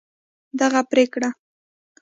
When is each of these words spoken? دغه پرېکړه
دغه 0.59 0.81
پرېکړه 0.91 1.29